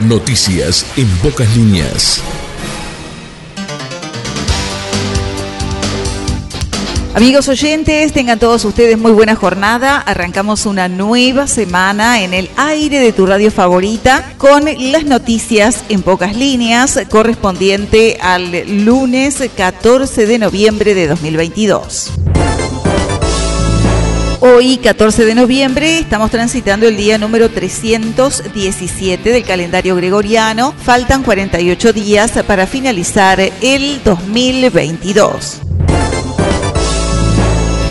Noticias 0.00 0.84
en 0.96 1.08
pocas 1.18 1.56
líneas. 1.56 2.20
Amigos 7.14 7.46
oyentes, 7.46 8.12
tengan 8.12 8.40
todos 8.40 8.64
ustedes 8.64 8.98
muy 8.98 9.12
buena 9.12 9.36
jornada. 9.36 9.98
Arrancamos 9.98 10.66
una 10.66 10.88
nueva 10.88 11.46
semana 11.46 12.22
en 12.22 12.34
el 12.34 12.50
aire 12.56 12.98
de 12.98 13.12
tu 13.12 13.24
radio 13.24 13.52
favorita 13.52 14.34
con 14.36 14.64
las 14.64 15.04
noticias 15.04 15.84
en 15.88 16.02
pocas 16.02 16.34
líneas 16.34 16.98
correspondiente 17.08 18.18
al 18.20 18.84
lunes 18.84 19.48
14 19.56 20.26
de 20.26 20.38
noviembre 20.40 20.94
de 20.94 21.06
2022. 21.06 22.10
Hoy, 24.40 24.78
14 24.78 25.24
de 25.24 25.34
noviembre, 25.34 25.98
estamos 25.98 26.30
transitando 26.30 26.86
el 26.86 26.96
día 26.96 27.18
número 27.18 27.48
317 27.50 29.30
del 29.30 29.44
calendario 29.44 29.96
gregoriano. 29.96 30.72
Faltan 30.72 31.22
48 31.22 31.92
días 31.92 32.32
para 32.46 32.66
finalizar 32.66 33.40
el 33.40 34.02
2022. 34.04 35.63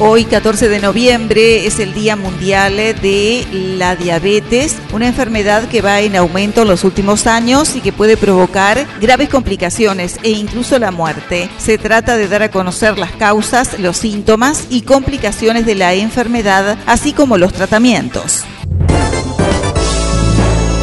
Hoy, 0.05 0.25
14 0.25 0.67
de 0.67 0.81
noviembre, 0.81 1.66
es 1.66 1.80
el 1.80 1.93
Día 1.93 2.17
Mundial 2.17 2.75
de 2.75 3.48
la 3.53 3.95
Diabetes, 3.95 4.76
una 4.91 5.07
enfermedad 5.07 5.70
que 5.70 5.81
va 5.81 6.02
en 6.02 6.17
aumento 6.17 6.63
en 6.63 6.67
los 6.67 6.84
últimos 6.84 7.26
años 7.26 7.77
y 7.77 7.79
que 7.79 7.93
puede 7.93 8.17
provocar 8.17 8.85
graves 8.99 9.29
complicaciones 9.29 10.20
e 10.21 10.31
incluso 10.31 10.77
la 10.77 10.91
muerte. 10.91 11.49
Se 11.57 11.77
trata 11.77 12.17
de 12.17 12.27
dar 12.27 12.43
a 12.43 12.52
conocer 12.52 12.99
las 12.99 13.13
causas, 13.13 13.79
los 13.79 13.95
síntomas 13.95 14.67
y 14.70 14.81
complicaciones 14.81 15.66
de 15.66 15.76
la 15.76 15.93
enfermedad, 15.93 16.77
así 16.85 17.13
como 17.13 17.38
los 17.38 17.54
tratamientos. 17.54 18.43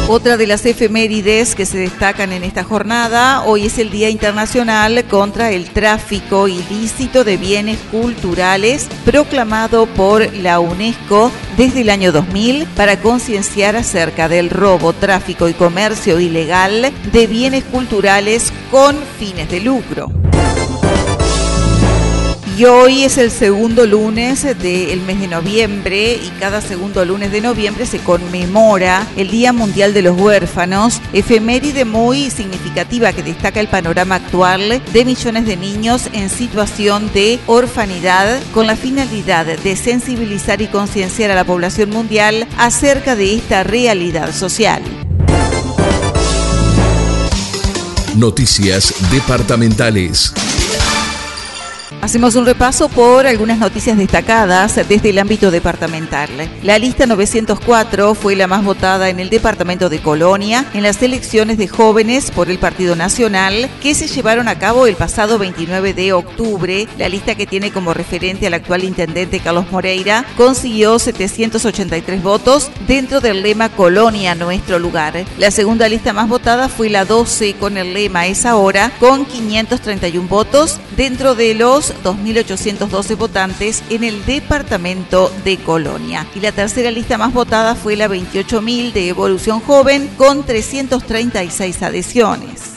Otra 0.07 0.35
de 0.35 0.45
las 0.45 0.65
efemérides 0.65 1.55
que 1.55 1.65
se 1.65 1.77
destacan 1.77 2.33
en 2.33 2.43
esta 2.43 2.63
jornada, 2.63 3.43
hoy 3.45 3.67
es 3.67 3.77
el 3.77 3.89
Día 3.91 4.09
Internacional 4.09 5.05
contra 5.05 5.51
el 5.51 5.69
Tráfico 5.69 6.49
Ilícito 6.49 7.23
de 7.23 7.37
Bienes 7.37 7.79
Culturales, 7.91 8.89
proclamado 9.05 9.85
por 9.85 10.33
la 10.35 10.59
UNESCO 10.59 11.31
desde 11.55 11.81
el 11.81 11.89
año 11.89 12.11
2000 12.11 12.65
para 12.75 12.99
concienciar 12.99 13.77
acerca 13.77 14.27
del 14.27 14.49
robo, 14.49 14.91
tráfico 14.91 15.47
y 15.47 15.53
comercio 15.53 16.19
ilegal 16.19 16.91
de 17.13 17.27
bienes 17.27 17.63
culturales 17.63 18.51
con 18.69 18.97
fines 19.17 19.49
de 19.49 19.61
lucro. 19.61 20.20
Y 22.57 22.65
hoy 22.65 23.03
es 23.05 23.17
el 23.17 23.31
segundo 23.31 23.85
lunes 23.85 24.43
del 24.43 25.01
mes 25.01 25.19
de 25.21 25.27
noviembre 25.27 26.15
y 26.15 26.29
cada 26.39 26.59
segundo 26.59 27.05
lunes 27.05 27.31
de 27.31 27.39
noviembre 27.39 27.85
se 27.85 27.99
conmemora 27.99 29.07
el 29.15 29.31
Día 29.31 29.53
Mundial 29.53 29.93
de 29.93 30.01
los 30.01 30.19
Huérfanos, 30.19 31.01
efeméride 31.13 31.85
muy 31.85 32.29
significativa 32.29 33.13
que 33.13 33.23
destaca 33.23 33.61
el 33.61 33.67
panorama 33.67 34.15
actual 34.15 34.81
de 34.91 35.05
millones 35.05 35.45
de 35.45 35.55
niños 35.55 36.09
en 36.11 36.29
situación 36.29 37.09
de 37.13 37.39
orfanidad 37.47 38.41
con 38.53 38.67
la 38.67 38.75
finalidad 38.75 39.45
de 39.45 39.75
sensibilizar 39.77 40.61
y 40.61 40.67
concienciar 40.67 41.31
a 41.31 41.35
la 41.35 41.45
población 41.45 41.89
mundial 41.89 42.47
acerca 42.57 43.15
de 43.15 43.33
esta 43.35 43.63
realidad 43.63 44.35
social. 44.35 44.83
Noticias 48.15 48.93
departamentales. 49.09 50.33
Hacemos 52.01 52.35
un 52.35 52.47
repaso 52.47 52.89
por 52.89 53.27
algunas 53.27 53.59
noticias 53.59 53.95
destacadas 53.95 54.75
desde 54.89 55.11
el 55.11 55.19
ámbito 55.19 55.51
departamental. 55.51 56.29
La 56.63 56.79
lista 56.79 57.05
904 57.05 58.15
fue 58.15 58.35
la 58.35 58.47
más 58.47 58.65
votada 58.65 59.09
en 59.09 59.19
el 59.19 59.29
departamento 59.29 59.87
de 59.87 59.99
Colonia 59.99 60.65
en 60.73 60.81
las 60.81 61.03
elecciones 61.03 61.59
de 61.59 61.67
jóvenes 61.67 62.31
por 62.31 62.49
el 62.49 62.57
Partido 62.57 62.95
Nacional 62.95 63.69
que 63.83 63.93
se 63.93 64.07
llevaron 64.07 64.47
a 64.47 64.57
cabo 64.57 64.87
el 64.87 64.95
pasado 64.95 65.37
29 65.37 65.93
de 65.93 66.13
octubre. 66.13 66.87
La 66.97 67.07
lista 67.07 67.35
que 67.35 67.45
tiene 67.45 67.69
como 67.69 67.93
referente 67.93 68.47
al 68.47 68.55
actual 68.55 68.83
intendente 68.83 69.39
Carlos 69.39 69.71
Moreira 69.71 70.25
consiguió 70.37 70.97
783 70.97 72.23
votos 72.23 72.71
dentro 72.87 73.21
del 73.21 73.43
lema 73.43 73.69
Colonia, 73.69 74.33
nuestro 74.33 74.79
lugar. 74.79 75.23
La 75.37 75.51
segunda 75.51 75.87
lista 75.87 76.13
más 76.13 76.27
votada 76.27 76.67
fue 76.67 76.89
la 76.89 77.05
12 77.05 77.53
con 77.59 77.77
el 77.77 77.93
lema 77.93 78.25
Es 78.25 78.47
ahora 78.47 78.91
con 78.99 79.25
531 79.25 80.27
votos 80.27 80.79
dentro 80.97 81.35
de 81.35 81.53
los 81.53 81.90
2.812 82.03 83.17
votantes 83.17 83.83
en 83.89 84.03
el 84.03 84.25
departamento 84.25 85.31
de 85.43 85.57
Colonia. 85.57 86.27
Y 86.35 86.39
la 86.39 86.51
tercera 86.51 86.91
lista 86.91 87.17
más 87.17 87.33
votada 87.33 87.75
fue 87.75 87.95
la 87.95 88.07
28.000 88.07 88.91
de 88.93 89.09
Evolución 89.09 89.59
Joven 89.59 90.09
con 90.17 90.43
336 90.43 91.81
adhesiones. 91.83 92.70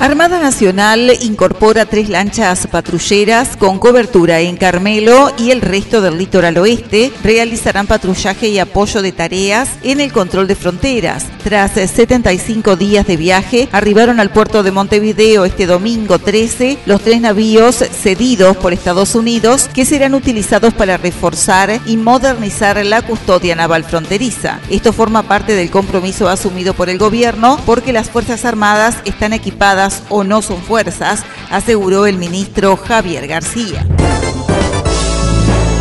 Armada 0.00 0.38
Nacional 0.38 1.12
incorpora 1.22 1.84
tres 1.84 2.08
lanchas 2.08 2.68
patrulleras 2.68 3.56
con 3.56 3.80
cobertura 3.80 4.38
en 4.38 4.56
Carmelo 4.56 5.32
y 5.36 5.50
el 5.50 5.60
resto 5.60 6.00
del 6.00 6.18
litoral 6.18 6.56
oeste. 6.58 7.12
Realizarán 7.24 7.88
patrullaje 7.88 8.48
y 8.48 8.60
apoyo 8.60 9.02
de 9.02 9.10
tareas 9.10 9.70
en 9.82 10.00
el 10.00 10.12
control 10.12 10.46
de 10.46 10.54
fronteras. 10.54 11.26
Tras 11.42 11.72
75 11.72 12.76
días 12.76 13.08
de 13.08 13.16
viaje, 13.16 13.68
arribaron 13.72 14.20
al 14.20 14.30
puerto 14.30 14.62
de 14.62 14.70
Montevideo 14.70 15.44
este 15.44 15.66
domingo 15.66 16.20
13 16.20 16.78
los 16.86 17.00
tres 17.00 17.20
navíos 17.20 17.76
cedidos 17.76 18.56
por 18.56 18.72
Estados 18.72 19.16
Unidos 19.16 19.68
que 19.74 19.84
serán 19.84 20.14
utilizados 20.14 20.74
para 20.74 20.96
reforzar 20.96 21.80
y 21.86 21.96
modernizar 21.96 22.84
la 22.86 23.02
custodia 23.02 23.56
naval 23.56 23.82
fronteriza. 23.82 24.60
Esto 24.70 24.92
forma 24.92 25.24
parte 25.24 25.56
del 25.56 25.70
compromiso 25.70 26.28
asumido 26.28 26.72
por 26.72 26.88
el 26.88 26.98
gobierno 26.98 27.58
porque 27.66 27.92
las 27.92 28.10
Fuerzas 28.10 28.44
Armadas 28.44 28.98
están 29.04 29.32
equipadas 29.32 29.87
o 30.08 30.24
no 30.24 30.42
son 30.42 30.60
fuerzas, 30.62 31.24
aseguró 31.50 32.06
el 32.06 32.18
ministro 32.18 32.76
Javier 32.76 33.26
García. 33.26 33.86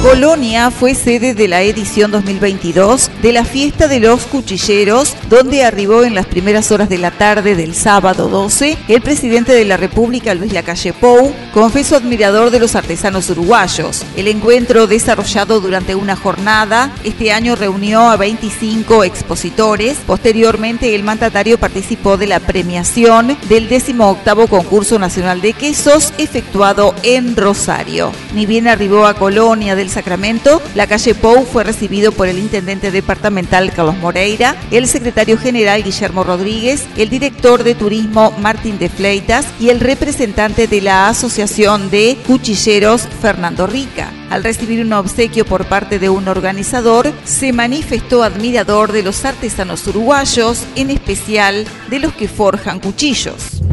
Colonia 0.08 0.72
fue 0.72 0.96
sede 0.96 1.34
de 1.34 1.50
la 1.50 1.64
edición 1.64 2.12
2022 2.12 3.12
de 3.22 3.34
la 3.34 3.44
Fiesta 3.44 3.90
de 3.90 4.00
los 4.00 4.26
Cuchilleros, 4.26 5.18
donde 5.30 5.66
arribó 5.66 6.06
en 6.06 6.16
las 6.16 6.26
primeras 6.26 6.72
horas 6.72 6.88
de 6.88 6.98
la 6.98 7.12
tarde 7.12 7.56
del 7.56 7.76
sábado 7.76 8.30
12 8.30 8.78
el 8.88 9.02
presidente 9.02 9.52
de 9.52 9.66
la 9.66 9.76
República, 9.76 10.34
Luis 10.34 10.54
Lacalle 10.54 10.94
Pou, 10.94 11.34
confeso 11.54 11.98
admirador 11.98 12.52
de 12.52 12.60
los 12.60 12.78
artesanos 12.78 13.30
uruguayos. 13.30 14.06
El 14.16 14.30
encuentro 14.30 14.88
desarrollado 14.88 15.60
durante 15.60 15.94
una 15.94 16.16
jornada 16.16 16.90
este 17.04 17.34
año 17.34 17.58
reunió 17.58 18.10
a 18.10 18.16
25 18.16 19.04
expositores. 19.04 19.98
Posteriormente, 20.08 20.96
el 20.96 21.04
mandatario 21.04 21.60
participó 21.60 22.16
de 22.16 22.28
la 22.28 22.40
premiación 22.40 23.38
del 23.50 23.68
18 23.68 24.48
concurso 24.50 25.00
nacional 25.00 25.42
de 25.42 25.52
quesos 25.52 26.14
efectuado 26.18 26.96
en 27.04 27.36
Rosario. 27.36 28.14
Ni 28.34 28.46
bien 28.46 28.70
arribó 28.70 29.06
a 29.06 29.14
Colonia 29.14 29.76
del 29.76 29.97
Sacramento, 29.98 30.62
la 30.76 30.86
calle 30.86 31.16
Pou 31.16 31.44
fue 31.44 31.64
recibido 31.64 32.12
por 32.12 32.28
el 32.28 32.38
intendente 32.38 32.92
departamental 32.92 33.74
Carlos 33.74 33.98
Moreira, 33.98 34.56
el 34.70 34.88
secretario 34.88 35.40
general 35.40 35.82
Guillermo 35.82 36.24
Rodríguez, 36.24 36.86
el 36.98 37.10
director 37.10 37.64
de 37.64 37.74
turismo 37.74 38.32
Martín 38.40 38.78
de 38.78 38.90
Fleitas 38.90 39.48
y 39.60 39.70
el 39.70 39.80
representante 39.80 40.68
de 40.68 40.82
la 40.82 41.10
Asociación 41.10 41.90
de 41.90 42.16
Cuchilleros 42.28 43.08
Fernando 43.24 43.66
Rica. 43.66 44.12
Al 44.30 44.44
recibir 44.44 44.86
un 44.86 44.94
obsequio 44.94 45.46
por 45.46 45.66
parte 45.66 45.98
de 45.98 46.10
un 46.10 46.28
organizador, 46.28 47.12
se 47.26 47.52
manifestó 47.52 48.22
admirador 48.22 48.92
de 48.92 49.02
los 49.02 49.26
artesanos 49.26 49.88
uruguayos, 49.88 50.64
en 50.76 50.92
especial 50.92 51.66
de 51.90 51.98
los 51.98 52.14
que 52.14 52.28
forjan 52.28 52.80
cuchillos. 52.80 53.64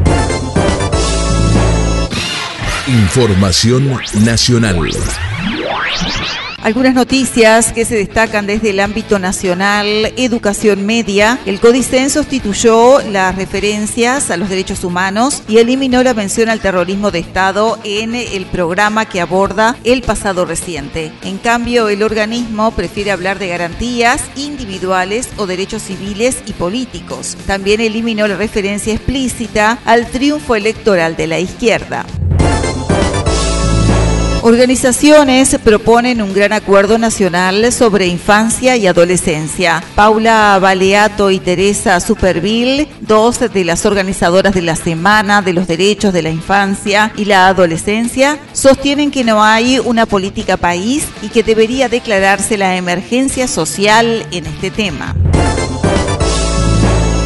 Información 2.86 4.00
nacional. 4.24 4.88
Algunas 6.64 6.94
noticias 6.94 7.74
que 7.74 7.84
se 7.84 7.94
destacan 7.94 8.46
desde 8.46 8.70
el 8.70 8.80
ámbito 8.80 9.18
nacional, 9.18 10.14
educación 10.16 10.86
media. 10.86 11.38
El 11.44 11.60
Codicen 11.60 12.08
sustituyó 12.08 13.00
las 13.02 13.36
referencias 13.36 14.30
a 14.30 14.38
los 14.38 14.48
derechos 14.48 14.82
humanos 14.82 15.42
y 15.46 15.58
eliminó 15.58 16.02
la 16.02 16.14
mención 16.14 16.48
al 16.48 16.60
terrorismo 16.60 17.10
de 17.10 17.18
Estado 17.18 17.78
en 17.84 18.14
el 18.14 18.46
programa 18.46 19.04
que 19.04 19.20
aborda 19.20 19.76
el 19.84 20.00
pasado 20.00 20.46
reciente. 20.46 21.12
En 21.22 21.36
cambio, 21.36 21.90
el 21.90 22.02
organismo 22.02 22.70
prefiere 22.70 23.10
hablar 23.10 23.38
de 23.38 23.48
garantías 23.48 24.22
individuales 24.34 25.28
o 25.36 25.46
derechos 25.46 25.82
civiles 25.82 26.38
y 26.46 26.54
políticos. 26.54 27.36
También 27.46 27.82
eliminó 27.82 28.26
la 28.26 28.36
referencia 28.36 28.94
explícita 28.94 29.80
al 29.84 30.06
triunfo 30.06 30.56
electoral 30.56 31.14
de 31.14 31.26
la 31.26 31.40
izquierda. 31.40 32.06
Organizaciones 34.46 35.56
proponen 35.64 36.20
un 36.20 36.34
gran 36.34 36.52
acuerdo 36.52 36.98
nacional 36.98 37.72
sobre 37.72 38.08
infancia 38.08 38.76
y 38.76 38.86
adolescencia. 38.86 39.82
Paula 39.94 40.58
Baleato 40.60 41.30
y 41.30 41.38
Teresa 41.38 41.98
Superville, 41.98 42.86
dos 43.00 43.40
de 43.40 43.64
las 43.64 43.86
organizadoras 43.86 44.52
de 44.52 44.60
la 44.60 44.76
Semana 44.76 45.40
de 45.40 45.54
los 45.54 45.66
Derechos 45.66 46.12
de 46.12 46.20
la 46.20 46.28
Infancia 46.28 47.10
y 47.16 47.24
la 47.24 47.48
Adolescencia, 47.48 48.38
sostienen 48.52 49.10
que 49.10 49.24
no 49.24 49.42
hay 49.42 49.78
una 49.78 50.04
política 50.04 50.58
país 50.58 51.06
y 51.22 51.28
que 51.28 51.42
debería 51.42 51.88
declararse 51.88 52.58
la 52.58 52.76
emergencia 52.76 53.48
social 53.48 54.26
en 54.30 54.44
este 54.44 54.70
tema. 54.70 55.14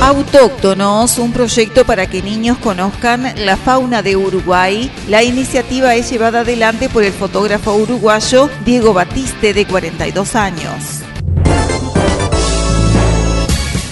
Autóctonos, 0.09 1.19
un 1.19 1.35
proyecto 1.35 1.85
para 1.85 2.07
que 2.07 2.23
niños 2.23 2.57
conozcan 2.57 3.31
la 3.45 3.59
fauna 3.59 4.01
de 4.03 4.17
Uruguay. 4.17 4.91
La 5.07 5.23
iniciativa 5.23 5.95
es 5.97 6.11
llevada 6.11 6.41
adelante 6.41 6.89
por 6.89 7.05
el 7.05 7.13
fotógrafo 7.13 7.75
uruguayo 7.75 8.49
Diego 8.65 8.95
Batiste, 8.95 9.53
de 9.53 9.67
42 9.67 10.35
años. 10.35 11.03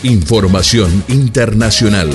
Información 0.05 1.05
internacional. 1.09 2.09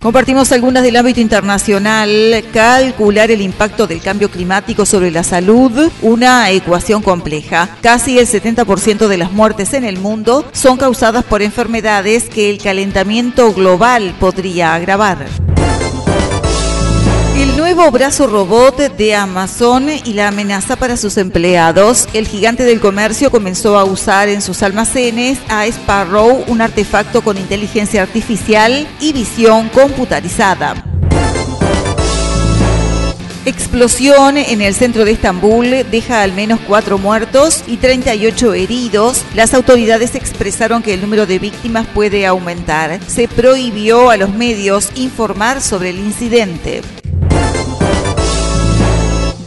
Compartimos 0.00 0.52
algunas 0.52 0.84
del 0.84 0.96
ámbito 0.96 1.20
internacional. 1.20 2.44
Calcular 2.52 3.32
el 3.32 3.40
impacto 3.40 3.88
del 3.88 4.00
cambio 4.00 4.30
climático 4.30 4.86
sobre 4.86 5.10
la 5.10 5.24
salud, 5.24 5.90
una 6.02 6.50
ecuación 6.50 7.02
compleja. 7.02 7.68
Casi 7.82 8.18
el 8.18 8.28
70% 8.28 9.08
de 9.08 9.16
las 9.16 9.32
muertes 9.32 9.74
en 9.74 9.84
el 9.84 9.98
mundo 9.98 10.44
son 10.52 10.76
causadas 10.76 11.24
por 11.24 11.42
enfermedades 11.42 12.28
que 12.28 12.48
el 12.48 12.58
calentamiento 12.58 13.52
global 13.52 14.14
podría 14.20 14.74
agravar. 14.74 15.47
El 17.38 17.56
nuevo 17.56 17.88
brazo 17.92 18.26
robot 18.26 18.96
de 18.96 19.14
Amazon 19.14 19.86
y 20.04 20.14
la 20.14 20.26
amenaza 20.26 20.74
para 20.74 20.96
sus 20.96 21.16
empleados. 21.18 22.08
El 22.12 22.26
gigante 22.26 22.64
del 22.64 22.80
comercio 22.80 23.30
comenzó 23.30 23.78
a 23.78 23.84
usar 23.84 24.28
en 24.28 24.42
sus 24.42 24.64
almacenes 24.64 25.38
a 25.48 25.64
Sparrow, 25.68 26.42
un 26.48 26.60
artefacto 26.60 27.22
con 27.22 27.38
inteligencia 27.38 28.02
artificial 28.02 28.88
y 29.00 29.12
visión 29.12 29.68
computarizada. 29.68 30.84
Explosión 33.44 34.36
en 34.36 34.60
el 34.60 34.74
centro 34.74 35.04
de 35.04 35.12
Estambul 35.12 35.86
deja 35.92 36.22
al 36.22 36.32
menos 36.32 36.58
cuatro 36.66 36.98
muertos 36.98 37.62
y 37.68 37.76
38 37.76 38.54
heridos. 38.54 39.22
Las 39.36 39.54
autoridades 39.54 40.16
expresaron 40.16 40.82
que 40.82 40.92
el 40.92 41.00
número 41.00 41.24
de 41.24 41.38
víctimas 41.38 41.86
puede 41.86 42.26
aumentar. 42.26 42.98
Se 43.06 43.28
prohibió 43.28 44.10
a 44.10 44.16
los 44.16 44.30
medios 44.30 44.90
informar 44.96 45.60
sobre 45.60 45.90
el 45.90 46.00
incidente. 46.00 46.82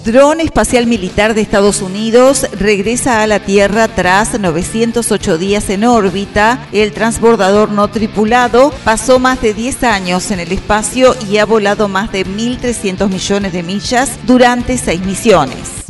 Dron 0.03 0.39
espacial 0.39 0.88
militar 0.88 1.36
de 1.36 1.42
Estados 1.42 1.81
Unidos 1.81 2.48
regresa 2.53 3.21
a 3.21 3.27
la 3.27 3.39
Tierra 3.39 3.88
tras 3.88 4.39
908 4.39 5.38
días 5.38 5.69
en 5.69 5.83
órbita. 5.83 6.68
El 6.71 6.92
transbordador 6.92 7.69
no 7.69 7.88
tripulado 7.88 8.74
pasó 8.83 9.19
más 9.19 9.42
de 9.42 9.53
10 9.53 9.83
años 9.83 10.31
en 10.31 10.39
el 10.39 10.51
espacio 10.51 11.15
y 11.30 11.38
ha 11.38 11.45
volado 11.45 11.88
más 11.88 12.12
de 12.12 12.25
1.300 12.25 13.09
millones 13.09 13.53
de 13.53 13.62
millas 13.62 14.18
durante 14.25 14.80
seis 14.80 15.01
misiones. 15.01 15.81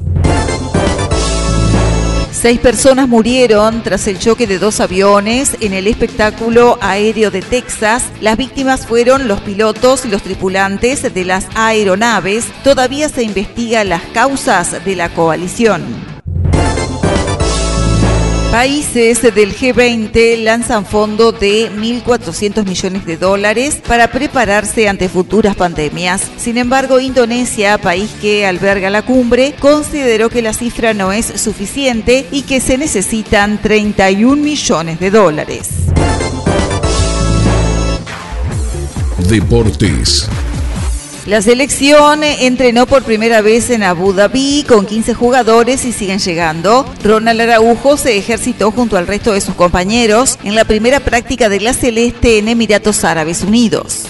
Seis 2.41 2.59
personas 2.59 3.07
murieron 3.07 3.83
tras 3.83 4.07
el 4.07 4.17
choque 4.17 4.47
de 4.47 4.57
dos 4.57 4.79
aviones 4.79 5.55
en 5.59 5.73
el 5.73 5.85
espectáculo 5.85 6.79
aéreo 6.81 7.29
de 7.29 7.43
Texas. 7.43 8.05
Las 8.19 8.35
víctimas 8.35 8.87
fueron 8.87 9.27
los 9.27 9.41
pilotos 9.41 10.05
y 10.05 10.07
los 10.07 10.23
tripulantes 10.23 11.13
de 11.13 11.23
las 11.23 11.45
aeronaves. 11.53 12.45
Todavía 12.63 13.09
se 13.09 13.21
investigan 13.21 13.89
las 13.89 14.01
causas 14.11 14.83
de 14.83 14.95
la 14.95 15.09
coalición. 15.09 16.10
Países 18.51 19.21
del 19.21 19.55
G20 19.55 20.43
lanzan 20.43 20.85
fondo 20.85 21.31
de 21.31 21.71
1.400 21.71 22.65
millones 22.65 23.05
de 23.05 23.15
dólares 23.15 23.81
para 23.87 24.11
prepararse 24.11 24.89
ante 24.89 25.07
futuras 25.07 25.55
pandemias. 25.55 26.29
Sin 26.35 26.57
embargo, 26.57 26.99
Indonesia, 26.99 27.77
país 27.77 28.11
que 28.19 28.45
alberga 28.45 28.89
la 28.89 29.03
cumbre, 29.03 29.55
consideró 29.57 30.29
que 30.29 30.41
la 30.41 30.51
cifra 30.51 30.93
no 30.93 31.13
es 31.13 31.27
suficiente 31.27 32.27
y 32.29 32.41
que 32.41 32.59
se 32.59 32.77
necesitan 32.77 33.57
31 33.61 34.35
millones 34.35 34.99
de 34.99 35.11
dólares. 35.11 35.69
Deportes. 39.29 40.27
La 41.27 41.41
selección 41.41 42.23
entrenó 42.23 42.87
por 42.87 43.03
primera 43.03 43.41
vez 43.41 43.69
en 43.69 43.83
Abu 43.83 44.11
Dhabi 44.11 44.65
con 44.67 44.87
15 44.87 45.13
jugadores 45.13 45.85
y 45.85 45.91
siguen 45.91 46.17
llegando. 46.17 46.85
Ronald 47.03 47.41
Araujo 47.41 47.95
se 47.95 48.17
ejercitó 48.17 48.71
junto 48.71 48.97
al 48.97 49.05
resto 49.05 49.33
de 49.33 49.41
sus 49.41 49.53
compañeros 49.53 50.39
en 50.43 50.55
la 50.55 50.65
primera 50.65 50.99
práctica 50.99 51.47
de 51.47 51.59
la 51.59 51.73
Celeste 51.73 52.39
en 52.39 52.47
Emiratos 52.47 53.03
Árabes 53.03 53.43
Unidos 53.43 54.07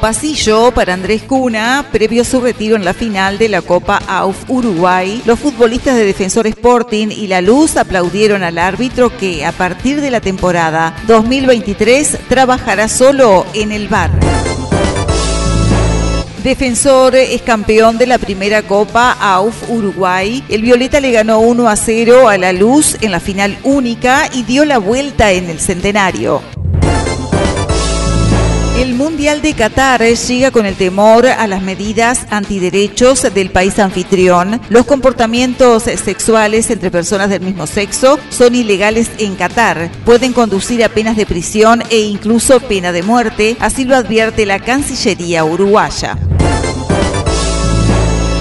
Pasillo 0.00 0.70
para 0.70 0.94
Andrés 0.94 1.22
Cuna 1.22 1.86
previo 1.90 2.22
a 2.22 2.24
su 2.24 2.40
retiro 2.40 2.76
en 2.76 2.84
la 2.84 2.94
final 2.94 3.36
de 3.36 3.48
la 3.48 3.62
Copa 3.62 4.00
AUF 4.06 4.48
Uruguay. 4.48 5.20
Los 5.26 5.40
futbolistas 5.40 5.96
de 5.96 6.04
Defensor 6.04 6.46
Sporting 6.46 7.08
y 7.08 7.26
La 7.26 7.40
Luz 7.40 7.76
aplaudieron 7.76 8.44
al 8.44 8.58
árbitro 8.58 9.16
que 9.16 9.44
a 9.44 9.50
partir 9.50 10.00
de 10.00 10.12
la 10.12 10.20
temporada 10.20 10.94
2023 11.08 12.18
trabajará 12.28 12.88
solo 12.88 13.44
en 13.54 13.72
el 13.72 13.88
bar. 13.88 14.12
Defensor 16.44 17.16
es 17.16 17.42
campeón 17.42 17.98
de 17.98 18.06
la 18.06 18.18
primera 18.18 18.62
Copa 18.62 19.16
AUF 19.20 19.68
Uruguay. 19.68 20.44
El 20.48 20.62
Violeta 20.62 21.00
le 21.00 21.10
ganó 21.10 21.40
1 21.40 21.68
a 21.68 21.74
0 21.74 22.28
a 22.28 22.38
la 22.38 22.52
Luz 22.52 22.96
en 23.00 23.10
la 23.10 23.18
final 23.18 23.58
única 23.64 24.28
y 24.32 24.44
dio 24.44 24.64
la 24.64 24.78
vuelta 24.78 25.32
en 25.32 25.50
el 25.50 25.58
centenario. 25.58 26.40
El 28.76 28.94
Mundial 28.94 29.40
de 29.40 29.54
Qatar 29.54 30.02
llega 30.02 30.50
con 30.50 30.66
el 30.66 30.76
temor 30.76 31.26
a 31.26 31.46
las 31.46 31.62
medidas 31.62 32.26
antiderechos 32.28 33.22
del 33.32 33.48
país 33.48 33.78
anfitrión. 33.78 34.60
Los 34.68 34.84
comportamientos 34.84 35.84
sexuales 35.84 36.68
entre 36.70 36.90
personas 36.90 37.30
del 37.30 37.40
mismo 37.40 37.66
sexo 37.66 38.18
son 38.28 38.54
ilegales 38.54 39.10
en 39.18 39.34
Qatar. 39.34 39.90
Pueden 40.04 40.34
conducir 40.34 40.84
a 40.84 40.90
penas 40.90 41.16
de 41.16 41.24
prisión 41.24 41.82
e 41.88 42.00
incluso 42.00 42.60
pena 42.60 42.92
de 42.92 43.02
muerte, 43.02 43.56
así 43.60 43.86
lo 43.86 43.96
advierte 43.96 44.44
la 44.44 44.60
Cancillería 44.60 45.42
uruguaya. 45.46 46.18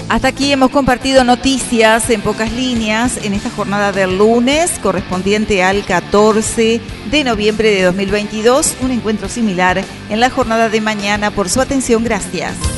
Hasta 0.07 0.27
aquí 0.27 0.51
hemos 0.51 0.69
compartido 0.69 1.23
noticias 1.23 2.09
en 2.11 2.21
pocas 2.21 2.51
líneas 2.51 3.17
en 3.23 3.33
esta 3.33 3.49
jornada 3.49 3.91
del 3.91 4.19
lunes 4.19 4.71
correspondiente 4.81 5.63
al 5.63 5.83
14 5.83 6.79
de 7.09 7.23
noviembre 7.23 7.71
de 7.71 7.81
2022, 7.81 8.75
un 8.81 8.91
encuentro 8.91 9.27
similar 9.29 9.83
en 10.09 10.19
la 10.19 10.29
jornada 10.29 10.69
de 10.69 10.79
mañana. 10.79 11.31
Por 11.31 11.49
su 11.49 11.59
atención, 11.59 12.03
gracias. 12.03 12.74